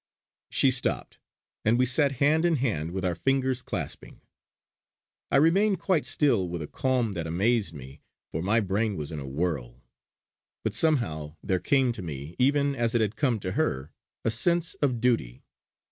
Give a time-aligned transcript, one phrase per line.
[0.49, 1.19] She stopped,
[1.63, 4.19] and we sat hand in hand with our fingers clasping.
[5.29, 8.01] I remained quite still with a calm that amazed me,
[8.31, 9.83] for my brain was in a whirl.
[10.63, 13.91] But somehow there came to me, even as it had come to her,
[14.25, 15.43] a sense of duty.